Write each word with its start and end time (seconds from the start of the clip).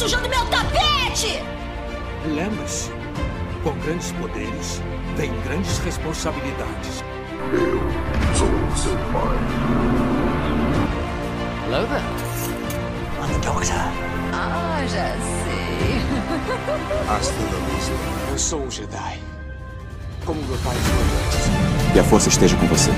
sujando 0.00 0.30
meu 0.30 0.46
tapete! 0.46 1.42
Lembre-se, 2.24 2.90
com 3.62 3.72
grandes 3.80 4.12
poderes, 4.12 4.80
vem 5.14 5.30
grandes 5.42 5.76
responsabilidades. 5.80 7.04
Eu 7.52 7.78
sou 8.34 8.48
seu 8.76 8.96
pai. 9.12 9.36
Hello 11.66 11.86
there. 11.86 12.02
I'm 13.20 13.28
the 13.28 13.46
doctor. 13.46 13.76
Ah, 14.32 14.82
já 14.88 15.14
sei. 15.44 16.00
Hasta 17.06 17.42
la 17.42 17.74
vista. 17.74 17.92
Eu 18.30 18.38
sou 18.38 18.62
um 18.62 18.70
Jedi. 18.70 19.20
Como 20.24 20.40
meu 20.44 20.56
pai 20.64 20.76
foi 20.76 21.04
antes. 21.26 21.92
Que 21.92 21.98
a 21.98 22.04
força 22.04 22.30
esteja 22.30 22.56
com 22.56 22.66
você. 22.68 22.90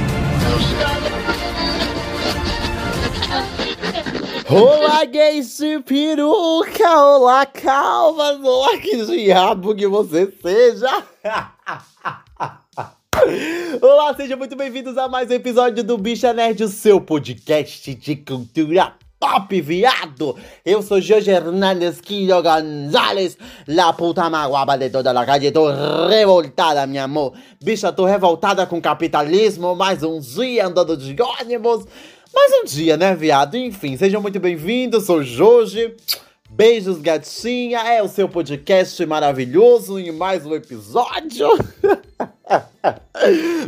Olá, 4.55 5.07
gays 5.07 5.57
de 5.57 5.81
peruca! 5.81 7.01
Olá, 7.01 7.47
calvas! 7.47 8.39
Olá, 8.45 8.77
que 8.77 9.03
diabo 9.07 9.75
que 9.75 9.87
você 9.87 10.31
seja! 10.43 11.05
Olá, 13.81 14.15
sejam 14.15 14.37
muito 14.37 14.55
bem-vindos 14.55 14.99
a 14.99 15.09
mais 15.09 15.31
um 15.31 15.35
episódio 15.35 15.83
do 15.83 15.97
Bicha 15.97 16.35
Nerd, 16.35 16.65
o 16.65 16.69
seu 16.69 17.01
podcast 17.01 17.95
de 17.95 18.15
cultura 18.15 18.93
pop, 19.23 19.61
viado! 19.61 20.37
Eu 20.67 20.83
sou 20.83 21.01
Jorge 21.01 21.31
Hernández 21.31 22.01
Quillo 22.01 22.43
Gonzalez, 22.43 23.39
la 23.69 23.93
puta 23.93 24.29
maguaba 24.29 24.77
de 24.77 24.91
toda 24.91 25.13
la 25.13 25.25
calle. 25.25 25.53
Tô 25.53 25.71
revoltada, 26.09 26.85
meu 26.89 27.05
amor. 27.05 27.33
Bicha, 27.63 27.93
tô 27.93 28.05
revoltada 28.05 28.67
com 28.67 28.79
o 28.79 28.83
capitalismo. 28.83 29.77
Mais 29.77 30.03
um 30.03 30.19
dia 30.19 30.67
andando 30.67 30.97
de 30.97 31.15
ônibus. 31.23 31.85
Mais 32.35 32.53
um 32.53 32.65
dia, 32.65 32.97
né, 32.97 33.15
viado? 33.15 33.57
Enfim, 33.57 33.97
sejam 33.97 34.23
muito 34.23 34.41
bem-vindos. 34.41 35.05
Sou 35.05 35.23
Jorge. 35.23 35.95
Beijos, 36.51 36.99
gatinha. 36.99 37.81
É 37.81 38.03
o 38.03 38.09
seu 38.09 38.29
podcast 38.29 39.05
maravilhoso 39.05 39.99
em 39.99 40.11
mais 40.11 40.47
um 40.47 40.55
episódio. 40.55 41.49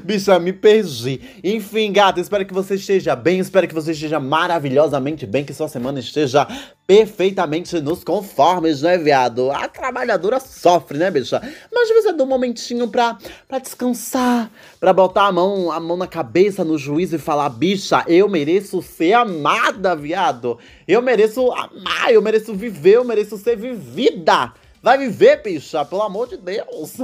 Bicha, 0.05 0.39
me 0.39 0.53
perdi. 0.53 1.19
Enfim, 1.43 1.91
gata, 1.91 2.21
espero 2.21 2.45
que 2.45 2.53
você 2.53 2.75
esteja 2.75 3.17
bem, 3.17 3.39
espero 3.39 3.67
que 3.67 3.73
você 3.73 3.93
esteja 3.93 4.21
maravilhosamente 4.21 5.25
bem, 5.25 5.47
que 5.47 5.55
sua 5.55 5.67
semana 5.67 5.99
esteja 5.99 6.47
perfeitamente 6.87 7.81
nos 7.81 8.05
conformes, 8.05 8.83
né, 8.83 8.99
viado? 8.99 9.51
A 9.51 9.67
trabalhadora 9.67 10.39
sofre, 10.41 10.99
né, 10.99 11.11
bicha? 11.11 11.41
Mas 11.73 11.89
às 11.89 11.97
vezes 11.97 12.21
é 12.21 12.23
um 12.23 12.27
momentinho 12.27 12.87
pra, 12.89 13.17
pra 13.49 13.59
descansar, 13.59 14.51
pra 14.79 14.93
botar 14.93 15.29
a 15.29 15.33
mão, 15.33 15.73
a 15.73 15.81
mão 15.81 15.97
na 15.97 16.07
cabeça, 16.07 16.63
no 16.63 16.77
juízo 16.77 17.17
e 17.17 17.19
falar, 17.19 17.49
bicha, 17.49 18.05
eu 18.07 18.29
mereço 18.29 18.83
ser 18.83 19.15
amada, 19.15 19.97
viado. 19.97 20.59
Eu 20.87 21.01
mereço 21.01 21.51
amar, 21.51 22.13
eu 22.13 22.21
mereço 22.21 22.53
viver, 22.53 22.97
eu 22.97 23.05
mereço 23.05 23.39
ser 23.39 23.57
vivida. 23.57 24.53
Vai 24.83 24.99
viver, 24.99 25.43
bicha, 25.43 25.83
pelo 25.83 26.03
amor 26.03 26.29
de 26.29 26.37
Deus. 26.37 26.99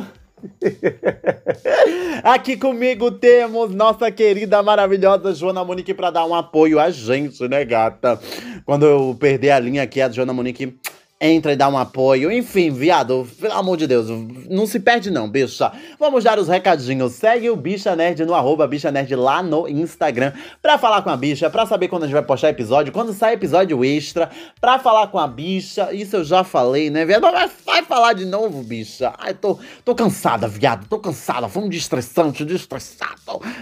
Aqui 2.22 2.56
comigo 2.56 3.10
temos 3.10 3.74
nossa 3.74 4.10
querida, 4.10 4.62
maravilhosa 4.62 5.34
Joana 5.34 5.64
Monique 5.64 5.94
para 5.94 6.10
dar 6.10 6.26
um 6.26 6.34
apoio 6.34 6.78
a 6.78 6.90
gente, 6.90 7.46
né, 7.48 7.64
gata? 7.64 8.20
Quando 8.64 8.86
eu 8.86 9.16
perder 9.18 9.50
a 9.50 9.58
linha 9.58 9.82
aqui, 9.82 10.00
a 10.00 10.08
Joana 10.08 10.32
Monique 10.32 10.78
entra 11.20 11.52
e 11.52 11.56
dá 11.56 11.68
um 11.68 11.76
apoio. 11.76 12.32
Enfim, 12.32 12.70
viado, 12.70 13.28
pelo 13.38 13.52
amor 13.52 13.76
de 13.76 13.86
Deus, 13.86 14.08
não 14.48 14.66
se 14.66 14.80
perde 14.80 15.10
não, 15.10 15.28
bicha. 15.28 15.70
Vamos 15.98 16.24
dar 16.24 16.38
os 16.38 16.48
recadinhos. 16.48 17.12
Segue 17.12 17.50
o 17.50 17.56
Bicha 17.56 17.94
Nerd 17.94 18.24
no 18.24 18.34
arroba 18.34 18.66
Bicha 18.66 18.90
Nerd 18.90 19.14
lá 19.14 19.42
no 19.42 19.68
Instagram 19.68 20.32
pra 20.62 20.78
falar 20.78 21.02
com 21.02 21.10
a 21.10 21.16
bicha, 21.16 21.50
pra 21.50 21.66
saber 21.66 21.88
quando 21.88 22.04
a 22.04 22.06
gente 22.06 22.14
vai 22.14 22.22
postar 22.22 22.48
episódio, 22.48 22.92
quando 22.92 23.12
sai 23.12 23.34
episódio 23.34 23.84
extra, 23.84 24.30
pra 24.60 24.78
falar 24.78 25.08
com 25.08 25.18
a 25.18 25.26
bicha. 25.26 25.92
Isso 25.92 26.16
eu 26.16 26.24
já 26.24 26.42
falei, 26.42 26.88
né, 26.88 27.04
viado? 27.04 27.22
Mas 27.22 27.52
vai 27.66 27.82
falar 27.82 28.14
de 28.14 28.24
novo, 28.24 28.62
bicha. 28.62 29.12
Ai, 29.18 29.34
tô, 29.34 29.58
tô 29.84 29.94
cansada, 29.94 30.48
viado, 30.48 30.86
tô 30.88 30.98
cansada. 30.98 31.48
Foi 31.48 31.62
um 31.62 31.68
destressante, 31.68 32.44
destressado. 32.44 33.10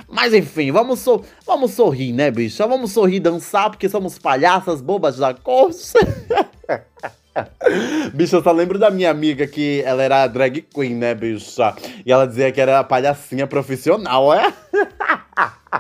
Mas 0.09 0.33
enfim, 0.33 0.71
vamos, 0.71 1.01
so, 1.01 1.25
vamos 1.45 1.73
sorrir, 1.73 2.13
né, 2.13 2.31
bicha? 2.31 2.67
Vamos 2.67 2.93
sorrir, 2.93 3.19
dançar, 3.19 3.71
porque 3.71 3.89
somos 3.89 4.19
palhaças 4.19 4.81
bobas 4.81 5.17
da 5.17 5.35
corça. 5.35 5.99
Bicho, 8.15 8.37
eu 8.37 8.43
só 8.43 8.53
lembro 8.53 8.79
da 8.79 8.91
minha 8.91 9.11
amiga 9.11 9.47
que 9.47 9.83
ela 9.85 10.03
era 10.03 10.27
drag 10.27 10.63
queen, 10.63 10.95
né, 10.95 11.15
bicha? 11.15 11.75
E 12.05 12.13
ela 12.13 12.27
dizia 12.27 12.51
que 12.53 12.61
era 12.61 12.83
palhacinha 12.85 13.47
profissional, 13.47 14.33
é? 14.35 14.53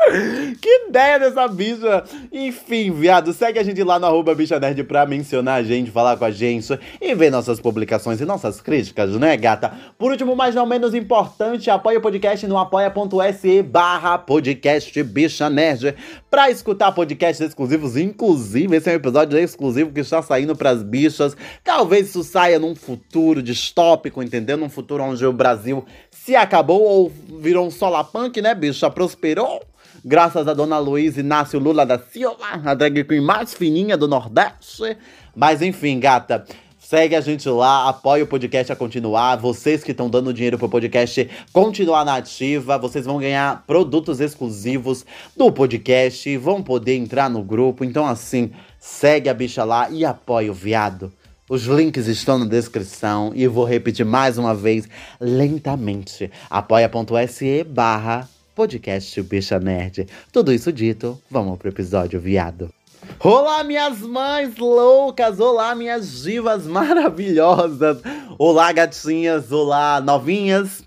Que 0.60 0.88
ideia 0.88 1.18
dessa 1.18 1.46
bicha! 1.48 2.04
Enfim, 2.32 2.90
viado, 2.90 3.32
segue 3.32 3.58
a 3.58 3.62
gente 3.62 3.82
lá 3.82 3.98
no 3.98 4.06
arroba 4.06 4.34
bicha 4.34 4.58
nerd 4.58 4.82
pra 4.84 5.06
mencionar 5.06 5.60
a 5.60 5.62
gente, 5.62 5.90
falar 5.90 6.16
com 6.16 6.24
a 6.24 6.30
gente 6.30 6.78
e 7.00 7.14
ver 7.14 7.30
nossas 7.30 7.60
publicações 7.60 8.20
e 8.20 8.24
nossas 8.24 8.60
críticas, 8.60 9.10
né, 9.12 9.36
gata? 9.36 9.72
Por 9.98 10.10
último, 10.10 10.34
mas 10.34 10.54
não 10.54 10.66
menos 10.66 10.94
importante, 10.94 11.70
apoia 11.70 11.98
o 11.98 12.02
podcast 12.02 12.46
no 12.46 12.58
apoia.se 12.58 13.62
barra 13.62 14.18
podcast 14.18 15.02
bicha 15.02 15.48
nerd 15.48 15.94
pra 16.30 16.50
escutar 16.50 16.92
podcasts 16.92 17.46
exclusivos, 17.46 17.96
inclusive 17.96 18.76
esse 18.76 18.88
é 18.88 18.92
um 18.92 18.96
episódio 18.96 19.38
exclusivo 19.38 19.92
que 19.92 20.00
está 20.00 20.22
saindo 20.22 20.56
pras 20.56 20.82
bichas. 20.82 21.36
Talvez 21.62 22.08
isso 22.08 22.22
saia 22.22 22.58
num 22.58 22.74
futuro 22.74 23.42
distópico, 23.42 24.22
entendeu? 24.22 24.56
Num 24.56 24.68
futuro 24.68 25.02
onde 25.04 25.24
o 25.24 25.32
Brasil 25.32 25.84
se 26.10 26.36
acabou 26.36 26.82
ou 26.82 27.12
virou 27.40 27.66
um 27.66 27.70
solapunk, 27.70 28.40
né, 28.40 28.54
bicha? 28.54 28.90
Prosperou 28.90 29.60
graças 30.04 30.46
a 30.48 30.54
Dona 30.54 30.78
Luísa 30.78 31.20
Inácio 31.20 31.58
Lula 31.58 31.84
da 31.84 31.98
Silva, 31.98 32.60
a 32.64 32.74
drag 32.74 33.04
queen 33.04 33.20
mais 33.20 33.54
fininha 33.54 33.96
do 33.96 34.08
Nordeste. 34.08 34.96
Mas 35.34 35.62
enfim, 35.62 35.98
gata. 35.98 36.44
Segue 36.90 37.14
a 37.14 37.20
gente 37.20 37.48
lá, 37.48 37.88
apoia 37.88 38.24
o 38.24 38.26
podcast 38.26 38.72
a 38.72 38.74
continuar. 38.74 39.36
Vocês 39.36 39.84
que 39.84 39.92
estão 39.92 40.10
dando 40.10 40.34
dinheiro 40.34 40.58
pro 40.58 40.68
podcast 40.68 41.30
continuar 41.52 42.04
na 42.04 42.16
ativa, 42.16 42.78
vocês 42.78 43.06
vão 43.06 43.18
ganhar 43.18 43.62
produtos 43.64 44.18
exclusivos 44.18 45.06
do 45.36 45.52
podcast, 45.52 46.36
vão 46.38 46.60
poder 46.62 46.96
entrar 46.96 47.30
no 47.30 47.44
grupo. 47.44 47.84
Então, 47.84 48.04
assim, 48.04 48.50
segue 48.78 49.28
a 49.28 49.34
bicha 49.34 49.62
lá 49.62 49.88
e 49.88 50.04
apoia 50.04 50.50
o 50.50 50.54
viado. 50.54 51.12
Os 51.48 51.64
links 51.66 52.06
estão 52.08 52.38
na 52.38 52.44
descrição 52.46 53.30
e 53.36 53.46
vou 53.46 53.64
repetir 53.64 54.04
mais 54.04 54.36
uma 54.38 54.52
vez, 54.54 54.88
lentamente. 55.20 56.30
apoia.se 56.48 57.62
barra 57.64 58.28
podcast 58.60 59.22
Bicha 59.22 59.58
Nerd. 59.58 60.06
Tudo 60.30 60.52
isso 60.52 60.70
dito, 60.70 61.18
vamos 61.30 61.58
pro 61.58 61.70
episódio, 61.70 62.20
viado. 62.20 62.70
Olá, 63.18 63.64
minhas 63.64 64.00
mães 64.00 64.54
loucas! 64.58 65.40
Olá, 65.40 65.74
minhas 65.74 66.20
divas 66.22 66.66
maravilhosas! 66.66 68.02
Olá, 68.38 68.70
gatinhas! 68.70 69.50
Olá, 69.50 69.98
novinhas! 70.02 70.84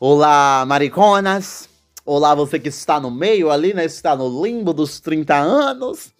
Olá, 0.00 0.64
mariconas! 0.66 1.68
Olá, 2.04 2.34
você 2.34 2.58
que 2.58 2.68
está 2.68 2.98
no 2.98 3.12
meio 3.12 3.48
ali, 3.48 3.72
né? 3.72 3.84
Está 3.84 4.16
no 4.16 4.44
limbo 4.44 4.72
dos 4.72 4.98
30 4.98 5.36
anos. 5.36 6.13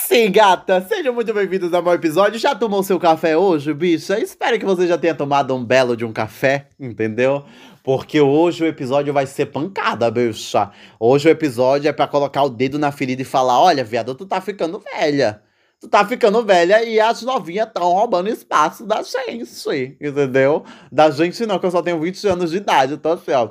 Sim, 0.00 0.30
gata, 0.30 0.80
sejam 0.88 1.12
muito 1.12 1.34
bem-vindos 1.34 1.74
a 1.74 1.82
mais 1.82 1.98
episódio. 1.98 2.38
Já 2.38 2.54
tomou 2.54 2.82
seu 2.82 2.98
café 3.00 3.36
hoje, 3.36 3.74
bicha? 3.74 4.18
Espero 4.18 4.58
que 4.58 4.64
você 4.64 4.86
já 4.86 4.96
tenha 4.96 5.14
tomado 5.14 5.54
um 5.54 5.62
belo 5.62 5.96
de 5.96 6.04
um 6.04 6.12
café, 6.12 6.68
entendeu? 6.78 7.44
Porque 7.82 8.20
hoje 8.20 8.62
o 8.62 8.66
episódio 8.66 9.12
vai 9.12 9.26
ser 9.26 9.46
pancada, 9.46 10.08
bicha. 10.10 10.70
Hoje 11.00 11.28
o 11.28 11.30
episódio 11.30 11.88
é 11.88 11.92
para 11.92 12.06
colocar 12.06 12.44
o 12.44 12.48
dedo 12.48 12.78
na 12.78 12.92
ferida 12.92 13.20
e 13.20 13.24
falar: 13.24 13.60
olha, 13.60 13.84
viado, 13.84 14.14
tu 14.14 14.24
tá 14.24 14.40
ficando 14.40 14.78
velha. 14.78 15.42
Tu 15.80 15.88
tá 15.88 16.06
ficando 16.06 16.42
velha 16.44 16.82
e 16.84 16.98
as 17.00 17.20
novinhas 17.22 17.66
estão 17.66 17.92
roubando 17.92 18.28
espaço 18.30 18.86
da 18.86 19.02
gente, 19.02 19.96
entendeu? 20.00 20.64
Da 20.90 21.10
gente 21.10 21.44
não, 21.44 21.58
que 21.58 21.66
eu 21.66 21.70
só 21.70 21.82
tenho 21.82 22.00
20 22.00 22.26
anos 22.28 22.50
de 22.52 22.58
idade. 22.58 22.94
Então, 22.94 23.12
assim, 23.12 23.32
ó. 23.32 23.50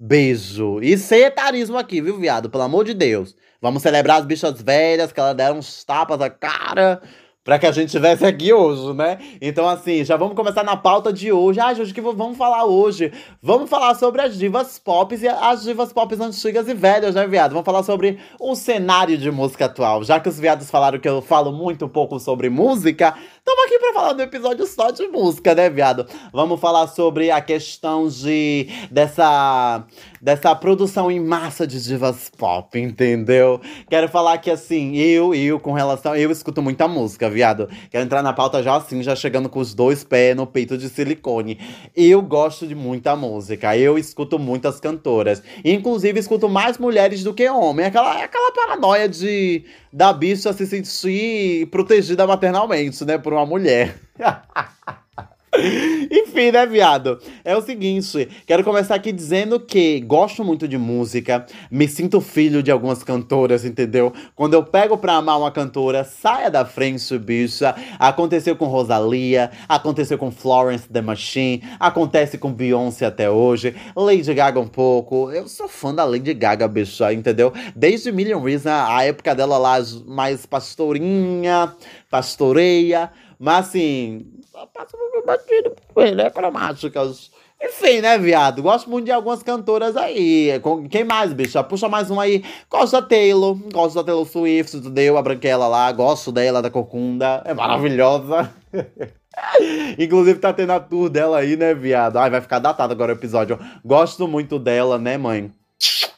Beijo. 0.00 0.80
E 0.80 0.96
sem 0.96 1.22
etarismo 1.22 1.76
aqui, 1.76 2.00
viu, 2.00 2.18
viado? 2.20 2.48
Pelo 2.48 2.62
amor 2.62 2.84
de 2.84 2.94
Deus. 2.94 3.34
Vamos 3.60 3.82
celebrar 3.82 4.20
as 4.20 4.26
bichas 4.26 4.62
velhas, 4.62 5.10
que 5.10 5.18
elas 5.18 5.34
deram 5.34 5.58
uns 5.58 5.82
tapas 5.82 6.18
na 6.20 6.30
cara 6.30 7.02
para 7.48 7.58
que 7.58 7.64
a 7.64 7.72
gente 7.72 7.86
estivesse 7.86 8.26
aqui 8.26 8.52
hoje, 8.52 8.92
né? 8.92 9.16
Então, 9.40 9.66
assim, 9.66 10.04
já 10.04 10.18
vamos 10.18 10.36
começar 10.36 10.62
na 10.62 10.76
pauta 10.76 11.10
de 11.10 11.32
hoje. 11.32 11.58
Ah, 11.58 11.72
Jorge, 11.72 11.92
o 11.92 11.94
que 11.94 12.00
vamos 12.02 12.36
falar 12.36 12.66
hoje? 12.66 13.10
Vamos 13.42 13.70
falar 13.70 13.94
sobre 13.94 14.20
as 14.20 14.36
divas 14.36 14.78
pop 14.78 15.16
e 15.16 15.26
as 15.26 15.62
divas 15.62 15.90
pop 15.90 16.14
antigas 16.20 16.68
e 16.68 16.74
velhas, 16.74 17.14
né, 17.14 17.26
viado? 17.26 17.52
Vamos 17.52 17.64
falar 17.64 17.82
sobre 17.84 18.18
o 18.38 18.54
cenário 18.54 19.16
de 19.16 19.30
música 19.30 19.64
atual. 19.64 20.04
Já 20.04 20.20
que 20.20 20.28
os 20.28 20.38
viados 20.38 20.70
falaram 20.70 20.98
que 20.98 21.08
eu 21.08 21.22
falo 21.22 21.50
muito 21.50 21.88
pouco 21.88 22.20
sobre 22.20 22.50
música, 22.50 23.14
estamos 23.48 23.64
aqui 23.64 23.78
para 23.78 23.92
falar 23.94 24.12
do 24.12 24.22
episódio 24.22 24.66
só 24.66 24.90
de 24.90 25.08
música, 25.08 25.54
né, 25.54 25.70
viado? 25.70 26.06
Vamos 26.34 26.60
falar 26.60 26.86
sobre 26.86 27.30
a 27.30 27.40
questão 27.40 28.06
de 28.06 28.68
dessa 28.90 29.86
dessa 30.20 30.54
produção 30.54 31.10
em 31.10 31.18
massa 31.18 31.66
de 31.66 31.82
divas 31.82 32.28
pop, 32.28 32.78
entendeu? 32.78 33.58
Quero 33.88 34.08
falar 34.08 34.36
que 34.38 34.50
assim, 34.50 34.96
eu, 34.96 35.34
eu 35.34 35.58
com 35.58 35.72
relação, 35.72 36.14
eu 36.14 36.30
escuto 36.30 36.60
muita 36.60 36.86
música, 36.86 37.30
viado. 37.30 37.68
Quero 37.90 38.04
entrar 38.04 38.22
na 38.22 38.34
pauta 38.34 38.62
já 38.62 38.76
assim, 38.76 39.02
já 39.02 39.16
chegando 39.16 39.48
com 39.48 39.60
os 39.60 39.72
dois 39.72 40.04
pés 40.04 40.36
no 40.36 40.46
peito 40.46 40.76
de 40.76 40.88
silicone. 40.90 41.58
Eu 41.96 42.20
gosto 42.20 42.66
de 42.66 42.74
muita 42.74 43.16
música, 43.16 43.76
eu 43.76 43.96
escuto 43.96 44.38
muitas 44.38 44.78
cantoras. 44.78 45.42
Inclusive, 45.64 46.20
escuto 46.20 46.48
mais 46.48 46.76
mulheres 46.76 47.24
do 47.24 47.32
que 47.32 47.48
homens. 47.48 47.88
Aquela, 47.88 48.24
aquela 48.24 48.52
paranoia 48.52 49.08
de 49.08 49.64
da 49.92 50.12
bicha 50.12 50.52
se 50.52 50.66
sentir 50.66 51.66
protegida 51.70 52.26
maternalmente, 52.26 53.04
né, 53.04 53.18
por 53.18 53.32
uma 53.32 53.46
mulher. 53.46 53.96
Enfim, 56.10 56.50
né, 56.50 56.66
viado? 56.66 57.18
É 57.44 57.56
o 57.56 57.62
seguinte, 57.62 58.28
quero 58.46 58.62
começar 58.62 58.94
aqui 58.94 59.12
dizendo 59.12 59.58
que 59.58 60.00
gosto 60.00 60.44
muito 60.44 60.68
de 60.68 60.76
música, 60.76 61.46
me 61.70 61.88
sinto 61.88 62.20
filho 62.20 62.62
de 62.62 62.70
algumas 62.70 63.02
cantoras, 63.02 63.64
entendeu? 63.64 64.12
Quando 64.34 64.54
eu 64.54 64.62
pego 64.62 64.98
pra 64.98 65.14
amar 65.14 65.38
uma 65.38 65.50
cantora, 65.50 66.04
saia 66.04 66.50
da 66.50 66.64
frente, 66.64 67.18
bicha. 67.18 67.74
Aconteceu 67.98 68.56
com 68.56 68.66
Rosalia, 68.66 69.50
aconteceu 69.68 70.18
com 70.18 70.30
Florence 70.30 70.88
The 70.88 71.00
Machine, 71.00 71.62
acontece 71.80 72.36
com 72.38 72.52
Beyoncé 72.52 73.06
até 73.06 73.30
hoje, 73.30 73.74
Lady 73.96 74.32
Gaga 74.34 74.60
um 74.60 74.68
pouco. 74.68 75.30
Eu 75.32 75.48
sou 75.48 75.68
fã 75.68 75.94
da 75.94 76.04
Lady 76.04 76.34
Gaga, 76.34 76.68
bicha, 76.68 77.12
entendeu? 77.12 77.52
Desde 77.74 78.12
Million 78.12 78.42
Reasons, 78.42 78.66
a 78.66 79.04
época 79.04 79.34
dela 79.34 79.56
lá 79.56 79.78
mais 80.06 80.44
pastorinha, 80.44 81.72
pastoreia, 82.10 83.10
mas 83.38 83.68
assim, 83.68 84.26
passa 84.74 84.96
um 84.96 85.24
batido 85.24 85.76
né, 86.16 86.30
cromáticas. 86.30 87.30
Enfim, 87.60 88.00
né, 88.00 88.16
viado? 88.16 88.62
Gosto 88.62 88.88
muito 88.88 89.06
de 89.06 89.10
algumas 89.10 89.42
cantoras 89.42 89.96
aí. 89.96 90.48
Quem 90.90 91.02
mais, 91.02 91.32
bicha? 91.32 91.62
Puxa 91.62 91.88
mais 91.88 92.08
um 92.08 92.20
aí. 92.20 92.44
Gosto 92.70 92.92
da 92.92 93.02
Taylor. 93.02 93.56
Gosto 93.72 93.96
da 93.96 94.04
Taylor 94.04 94.24
Swift, 94.24 94.76
entendeu? 94.76 95.18
A 95.18 95.22
branquela 95.22 95.66
lá. 95.66 95.90
Gosto 95.90 96.30
dela, 96.30 96.62
da 96.62 96.70
Corcunda. 96.70 97.42
É 97.44 97.52
maravilhosa. 97.52 98.52
Inclusive 99.98 100.38
tá 100.38 100.52
tendo 100.52 100.72
a 100.72 100.80
tour 100.80 101.08
dela 101.08 101.38
aí, 101.38 101.56
né, 101.56 101.74
viado? 101.74 102.16
Ai, 102.18 102.30
vai 102.30 102.40
ficar 102.40 102.60
datado 102.60 102.92
agora 102.92 103.12
o 103.12 103.16
episódio. 103.16 103.58
Gosto 103.84 104.28
muito 104.28 104.56
dela, 104.58 104.96
né, 104.96 105.18
mãe? 105.18 105.52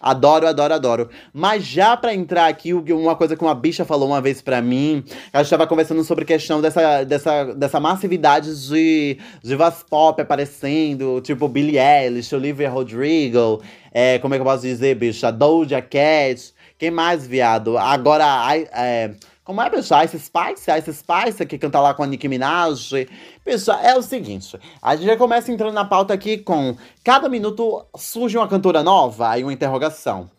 Adoro, 0.00 0.46
adoro, 0.46 0.72
adoro. 0.72 1.10
Mas 1.30 1.62
já 1.62 1.94
pra 1.94 2.14
entrar 2.14 2.46
aqui, 2.46 2.72
uma 2.72 3.14
coisa 3.14 3.36
que 3.36 3.44
uma 3.44 3.54
bicha 3.54 3.84
falou 3.84 4.08
uma 4.08 4.20
vez 4.20 4.40
pra 4.40 4.62
mim, 4.62 5.04
a 5.30 5.42
gente 5.42 5.50
tava 5.50 5.66
conversando 5.66 6.02
sobre 6.04 6.24
questão 6.24 6.58
dessa, 6.62 7.04
dessa, 7.04 7.52
dessa 7.54 7.78
massividade 7.78 8.66
de 8.66 9.18
divas 9.44 9.82
pop 9.82 10.18
aparecendo, 10.22 11.20
tipo 11.20 11.46
Billie 11.48 11.78
Eilish, 11.78 12.34
Olivia 12.34 12.70
Rodrigo, 12.70 13.60
é, 13.92 14.18
como 14.20 14.32
é 14.32 14.38
que 14.38 14.40
eu 14.40 14.46
posso 14.46 14.62
dizer, 14.62 14.94
bicha? 14.94 15.30
Doja 15.30 15.82
Cat, 15.82 16.54
quem 16.78 16.90
mais, 16.90 17.26
viado? 17.26 17.76
Agora, 17.76 18.24
é, 18.72 19.10
é, 19.58 19.70
pessoal? 19.70 20.04
Ice 20.04 20.18
Spice, 20.18 20.70
Ice 20.70 20.92
Spice, 20.92 21.46
que 21.46 21.58
canta 21.58 21.80
lá 21.80 21.94
com 21.94 22.02
a 22.02 22.06
Nicki 22.06 22.28
Minaj. 22.28 23.06
Pessoal, 23.44 23.80
é 23.82 23.96
o 23.96 24.02
seguinte, 24.02 24.58
a 24.82 24.94
gente 24.94 25.06
já 25.06 25.16
começa 25.16 25.50
entrando 25.50 25.72
na 25.72 25.84
pauta 25.84 26.12
aqui 26.12 26.38
com 26.38 26.76
cada 27.02 27.28
minuto 27.28 27.84
surge 27.96 28.36
uma 28.36 28.46
cantora 28.46 28.82
nova, 28.82 29.30
aí 29.30 29.42
uma 29.42 29.52
interrogação. 29.52 30.30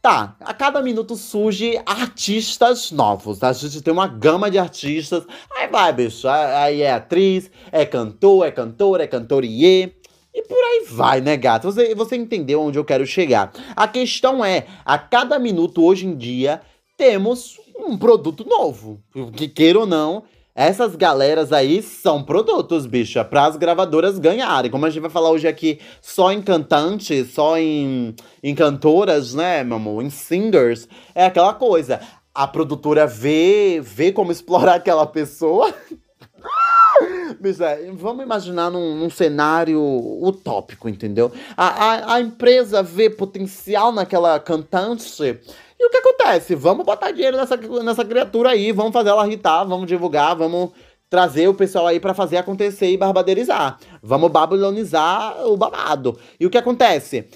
Tá, 0.00 0.36
a 0.38 0.54
cada 0.54 0.80
minuto 0.80 1.16
surge 1.16 1.80
artistas 1.84 2.92
novos. 2.92 3.42
A 3.42 3.52
gente 3.52 3.82
tem 3.82 3.92
uma 3.92 4.06
gama 4.06 4.48
de 4.48 4.56
artistas. 4.56 5.24
Aí 5.56 5.66
vai, 5.66 5.92
bicho. 5.92 6.28
Aí 6.28 6.80
é 6.80 6.92
atriz, 6.92 7.50
é 7.72 7.84
cantor, 7.84 8.46
é 8.46 8.52
cantora, 8.52 9.02
é 9.02 9.08
cantorie. 9.08 9.92
E 10.32 10.42
por 10.42 10.62
aí 10.62 10.86
vai, 10.88 11.20
né, 11.20 11.36
gato? 11.36 11.64
Você, 11.64 11.92
você 11.94 12.14
entendeu 12.14 12.62
onde 12.62 12.78
eu 12.78 12.84
quero 12.84 13.04
chegar. 13.04 13.50
A 13.74 13.88
questão 13.88 14.44
é, 14.44 14.66
a 14.84 14.96
cada 14.96 15.40
minuto 15.40 15.82
hoje 15.82 16.06
em 16.06 16.14
dia, 16.14 16.60
temos 16.96 17.60
um 17.78 17.96
produto 17.96 18.44
novo. 18.48 19.00
Que 19.34 19.48
queira 19.48 19.80
ou 19.80 19.86
não, 19.86 20.24
essas 20.56 20.96
galeras 20.96 21.52
aí 21.52 21.82
são 21.82 22.22
produtos, 22.22 22.86
bicha, 22.86 23.22
para 23.22 23.44
as 23.44 23.56
gravadoras 23.56 24.18
ganharem. 24.18 24.70
Como 24.70 24.86
a 24.86 24.88
gente 24.90 25.02
vai 25.02 25.10
falar 25.10 25.30
hoje 25.30 25.46
aqui 25.46 25.78
só 26.00 26.32
em 26.32 26.40
cantantes, 26.40 27.34
só 27.34 27.58
em, 27.58 28.14
em 28.42 28.54
cantoras, 28.54 29.34
né, 29.34 29.62
meu 29.62 29.76
amor? 29.76 30.02
Em 30.02 30.08
singers. 30.08 30.88
É 31.14 31.26
aquela 31.26 31.52
coisa. 31.52 32.00
A 32.34 32.46
produtora 32.46 33.06
vê, 33.06 33.82
vê 33.82 34.10
como 34.10 34.32
explorar 34.32 34.76
aquela 34.80 35.06
pessoa. 35.06 35.74
Bicha, 37.38 37.78
vamos 37.92 38.24
imaginar 38.24 38.70
num, 38.70 38.96
num, 38.96 39.10
cenário 39.10 39.82
utópico, 40.22 40.88
entendeu? 40.88 41.30
A, 41.54 41.66
a, 41.66 42.14
a 42.14 42.20
empresa 42.22 42.82
vê 42.82 43.10
potencial 43.10 43.92
naquela 43.92 44.40
cantante 44.40 45.38
o 45.86 45.90
que 45.90 45.96
acontece? 45.96 46.54
Vamos 46.54 46.84
botar 46.84 47.10
dinheiro 47.10 47.36
nessa, 47.36 47.56
nessa 47.56 48.04
criatura 48.04 48.50
aí, 48.50 48.72
vamos 48.72 48.92
fazer 48.92 49.10
ela 49.10 49.26
irritar, 49.26 49.64
vamos 49.64 49.86
divulgar, 49.86 50.36
vamos 50.36 50.70
trazer 51.08 51.48
o 51.48 51.54
pessoal 51.54 51.86
aí 51.86 52.00
para 52.00 52.14
fazer 52.14 52.36
acontecer 52.36 52.90
e 52.90 52.96
barbaderizar. 52.96 53.78
Vamos 54.02 54.30
babilonizar 54.30 55.46
o 55.46 55.56
babado. 55.56 56.18
E 56.38 56.46
o 56.46 56.50
que 56.50 56.58
acontece? 56.58 57.26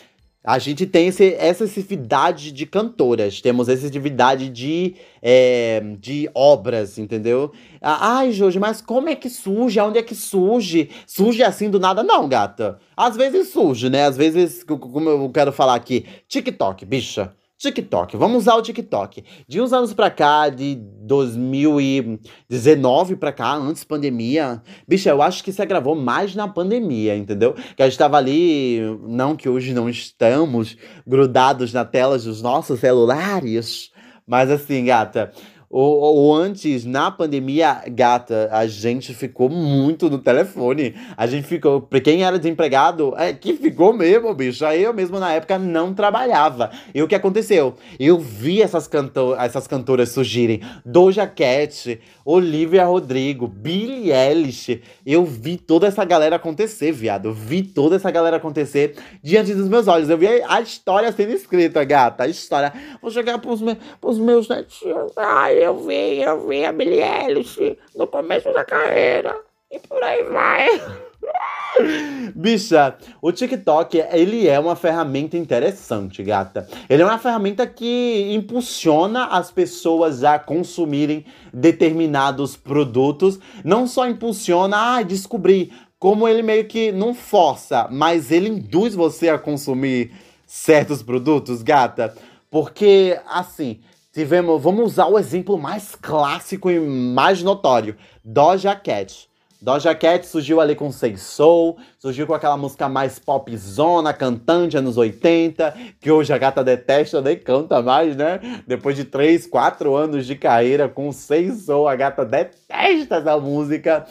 A 0.43 0.59
gente 0.59 0.87
tem 0.87 1.09
esse, 1.09 1.35
essa 1.35 1.65
excessividade 1.65 2.51
de 2.51 2.65
cantoras, 2.65 3.43
temos 3.43 3.69
essa 3.69 3.81
excessividade 3.81 4.49
de, 4.49 4.95
é, 5.21 5.83
de 5.99 6.31
obras, 6.35 6.97
entendeu? 6.97 7.53
Ai, 7.79 8.33
Jorge, 8.33 8.59
mas 8.59 8.81
como 8.81 9.11
é 9.11 9.15
que 9.15 9.29
surge? 9.29 9.79
Onde 9.79 9.99
é 9.99 10.03
que 10.03 10.15
surge? 10.15 10.89
Surge 11.07 11.43
assim 11.43 11.69
do 11.69 11.79
nada? 11.79 12.03
Não, 12.03 12.27
gata. 12.27 12.79
Às 12.97 13.19
vezes 13.19 13.49
surge, 13.49 13.91
né? 13.91 14.07
Às 14.07 14.17
vezes, 14.17 14.65
como 14.65 15.11
eu 15.11 15.29
quero 15.29 15.53
falar 15.53 15.75
aqui, 15.75 16.07
TikTok, 16.27 16.87
bicha. 16.87 17.35
TikTok. 17.61 18.17
Vamos 18.17 18.39
usar 18.39 18.55
o 18.55 18.63
TikTok. 18.63 19.23
De 19.47 19.61
uns 19.61 19.75
anos 19.75 19.93
pra 19.93 20.11
cá, 20.11 20.49
de 20.49 20.77
2019 21.03 23.17
pra 23.17 23.33
cá, 23.33 23.55
antes 23.55 23.85
pandemia, 23.85 24.63
bicho, 24.89 25.11
eu 25.11 25.21
acho 25.21 25.45
que 25.45 25.53
se 25.53 25.61
agravou 25.61 25.95
mais 25.95 26.35
na 26.35 26.49
pandemia, 26.49 27.15
entendeu? 27.15 27.55
Que 27.77 27.83
a 27.83 27.89
gente 27.89 27.99
tava 27.99 28.17
ali, 28.17 28.81
não 29.07 29.37
que 29.37 29.47
hoje 29.47 29.75
não 29.75 29.91
estamos 29.91 30.79
grudados 31.07 31.75
na 31.75 31.85
tela 31.85 32.19
dos 32.19 32.41
nossos 32.41 32.81
celulares, 32.81 33.91
mas 34.27 34.51
assim, 34.51 34.87
gata, 34.87 35.31
ou, 35.73 36.01
ou, 36.01 36.35
antes, 36.35 36.85
na 36.85 37.13
pandemia, 37.13 37.85
gata, 37.93 38.49
a 38.51 38.67
gente 38.67 39.15
ficou 39.15 39.49
muito 39.49 40.11
no 40.11 40.19
telefone. 40.19 40.97
A 41.17 41.29
gente 41.29 41.47
ficou. 41.47 41.81
Pra 41.81 42.01
quem 42.01 42.25
era 42.25 42.37
desempregado, 42.41 43.15
é 43.17 43.33
que 43.33 43.55
ficou 43.55 43.93
mesmo, 43.93 44.35
bicho. 44.35 44.67
Aí 44.67 44.83
eu 44.83 44.93
mesmo 44.93 45.21
na 45.21 45.33
época 45.33 45.61
não 45.61 45.95
trabalhava. 45.95 46.73
E 46.93 47.01
o 47.01 47.07
que 47.07 47.15
aconteceu? 47.15 47.77
Eu 48.01 48.19
vi 48.19 48.61
essas, 48.61 48.89
canto 48.89 49.37
essas 49.37 49.69
cantoras 49.69 50.09
surgirem. 50.09 50.61
Doja 50.85 51.25
Cat, 51.25 52.01
Olivia 52.25 52.85
Rodrigo, 52.85 53.47
Billie 53.47 54.11
Eilish. 54.11 54.83
Eu 55.07 55.25
vi 55.25 55.57
toda 55.57 55.87
essa 55.87 56.05
galera 56.05 56.35
acontecer, 56.35 56.91
viado. 56.91 57.33
Vi 57.33 57.63
toda 57.63 57.95
essa 57.95 58.11
galera 58.11 58.39
acontecer 58.39 58.97
diante 59.23 59.55
dos 59.55 59.69
meus 59.69 59.87
olhos. 59.87 60.11
Eu 60.11 60.19
vi 60.19 60.27
a 60.27 60.61
história 60.61 61.13
sendo 61.13 61.33
escrita, 61.33 61.85
gata. 61.85 62.25
A 62.25 62.27
história. 62.27 62.73
Vou 63.01 63.13
chegar 63.13 63.39
pros, 63.39 63.63
me 63.63 63.77
pros 64.01 64.19
meus 64.19 64.49
netinhos. 64.49 65.13
Ai, 65.17 65.60
eu 65.61 65.77
vi, 65.77 66.21
eu 66.23 66.49
vi 66.49 66.65
a 66.65 66.73
Billie 66.73 67.03
Eilish 67.03 67.79
no 67.95 68.07
começo 68.07 68.53
da 68.53 68.65
carreira. 68.65 69.37
E 69.71 69.79
por 69.79 70.03
aí 70.03 70.25
vai. 70.25 70.69
Bicha, 72.35 72.97
o 73.21 73.31
TikTok, 73.31 74.03
ele 74.11 74.49
é 74.49 74.59
uma 74.59 74.75
ferramenta 74.75 75.37
interessante, 75.37 76.23
gata. 76.23 76.67
Ele 76.89 77.03
é 77.03 77.05
uma 77.05 77.19
ferramenta 77.19 77.67
que 77.67 78.33
impulsiona 78.33 79.27
as 79.27 79.51
pessoas 79.51 80.25
a 80.25 80.39
consumirem 80.39 81.25
determinados 81.53 82.57
produtos. 82.57 83.39
Não 83.63 83.87
só 83.87 84.09
impulsiona 84.09 84.97
a 84.97 85.03
descobrir, 85.03 85.73
como 85.99 86.27
ele 86.27 86.43
meio 86.43 86.65
que 86.65 86.91
não 86.91 87.15
força, 87.15 87.87
mas 87.91 88.33
ele 88.33 88.49
induz 88.49 88.95
você 88.95 89.29
a 89.29 89.39
consumir 89.39 90.11
certos 90.47 91.03
produtos, 91.03 91.63
gata. 91.63 92.15
Porque, 92.51 93.21
assim, 93.29 93.81
tivemos. 94.13 94.63
Vamos 94.63 94.93
usar 94.93 95.07
o 95.07 95.19
exemplo 95.19 95.59
mais 95.59 95.95
clássico 95.95 96.71
e 96.71 96.79
mais 96.79 97.43
notório: 97.43 97.97
Doja 98.25 98.75
Cat. 98.75 99.29
Doja 99.63 99.95
Cat 99.95 100.27
surgiu 100.27 100.59
ali 100.59 100.75
com 100.75 100.91
Say 100.91 101.19
Soul, 101.19 101.77
surgiu 101.99 102.27
com 102.27 102.33
aquela 102.33 102.57
música 102.57 102.89
mais 102.89 103.19
popzona, 103.19 104.15
cantante, 104.15 104.79
anos 104.79 104.97
80, 104.97 105.75
que 106.01 106.11
hoje 106.11 106.33
a 106.33 106.39
gata 106.39 106.65
detesta, 106.65 107.21
nem 107.21 107.37
canta 107.37 107.83
mais, 107.83 108.17
né? 108.17 108.41
Depois 108.67 108.97
de 108.97 109.05
3, 109.05 109.47
4 109.47 109.95
anos 109.95 110.25
de 110.25 110.35
carreira 110.35 110.89
com 110.89 111.13
Say 111.13 111.51
Soul, 111.51 111.89
a 111.89 111.95
gata 111.95 112.25
detesta 112.25 113.17
essa 113.17 113.39
música. 113.39 114.07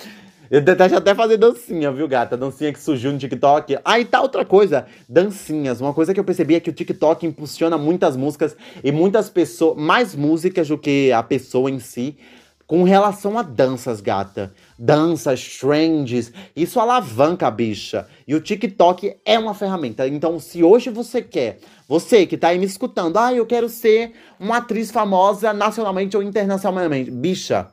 Eu 0.52 0.62
detesto 0.62 0.98
até 0.98 1.14
fazer 1.14 1.38
dancinha, 1.38 1.92
viu, 1.92 2.08
gata? 2.08 2.36
Dancinha 2.36 2.74
que 2.74 2.80
surgiu 2.80 3.12
no 3.12 3.20
TikTok. 3.20 3.78
Ah, 3.86 4.00
e 4.00 4.06
tá 4.06 4.20
outra 4.20 4.44
coisa. 4.44 4.88
Dancinhas. 5.08 5.80
Uma 5.80 5.94
coisa 5.94 6.12
que 6.12 6.20
eu 6.20 6.24
percebi 6.24 6.56
é 6.56 6.60
que 6.60 6.72
o 6.72 6.74
TikTok 6.74 7.24
impulsiona 7.26 7.78
muitas 7.78 8.18
músicas 8.18 8.58
e 8.84 8.92
muitas 8.92 9.30
pessoas. 9.30 9.78
Mais 9.78 10.16
músicas 10.16 10.68
do 10.68 10.78
que 10.78 11.12
a 11.12 11.22
pessoa 11.22 11.70
em 11.70 11.80
si 11.80 12.18
com 12.66 12.84
relação 12.84 13.38
a 13.38 13.44
danças, 13.44 14.02
gata. 14.02 14.52
Danças, 14.78 15.58
trends, 15.60 16.32
isso 16.56 16.80
alavanca 16.80 17.50
bicha. 17.52 18.08
E 18.28 18.34
o 18.34 18.42
TikTok 18.42 19.18
é 19.24 19.38
uma 19.38 19.54
ferramenta. 19.54 20.08
Então, 20.08 20.40
se 20.40 20.64
hoje 20.64 20.90
você 20.90 21.22
quer, 21.22 21.60
você 21.88 22.26
que 22.26 22.38
tá 22.38 22.50
aí 22.50 22.58
me 22.58 22.66
escutando, 22.66 23.18
ah, 23.18 23.34
eu 23.34 23.46
quero 23.46 23.70
ser 23.70 24.14
uma 24.40 24.58
atriz 24.58 24.90
famosa 24.90 25.54
nacionalmente 25.54 26.18
ou 26.18 26.24
internacionalmente, 26.24 27.12
bicha, 27.12 27.68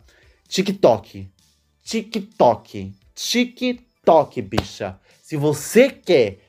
TikTok. 0.48 1.35
TikTok. 1.86 2.92
TikTok, 3.14 4.42
bicha. 4.42 4.98
Se 5.22 5.36
você 5.36 5.88
quer 5.88 6.40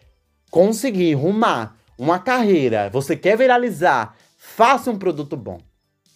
conseguir 0.49 1.13
rumar 1.13 1.77
uma 1.95 2.17
carreira, 2.17 2.89
você 2.89 3.15
quer 3.15 3.37
viralizar, 3.37 4.15
faça 4.35 4.89
um 4.89 4.97
produto 4.97 5.37
bom. 5.37 5.59